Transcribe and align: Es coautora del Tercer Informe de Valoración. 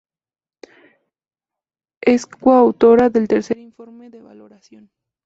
Es 2.01 2.25
coautora 2.25 3.11
del 3.11 3.27
Tercer 3.27 3.59
Informe 3.59 4.09
de 4.09 4.23
Valoración. 4.23 4.89